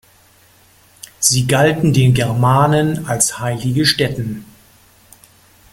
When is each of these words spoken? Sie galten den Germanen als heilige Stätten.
Sie 1.19 1.45
galten 1.45 1.93
den 1.93 2.15
Germanen 2.15 3.05
als 3.05 3.37
heilige 3.37 3.85
Stätten. 3.85 4.45